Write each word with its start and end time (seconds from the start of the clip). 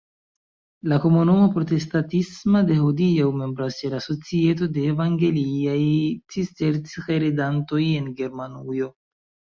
La 0.91 0.97
komunumo 1.01 1.49
protestatisma 1.57 2.61
de 2.69 2.77
hodiaŭ 2.85 3.27
membras 3.41 3.77
ĉe 3.81 3.91
la 3.93 3.99
Societo 4.07 4.69
de 4.79 4.87
evangeliaj 4.95 5.79
cisterciheredantoj 6.37 7.83
en 8.03 8.13
Germanujo. 8.23 8.91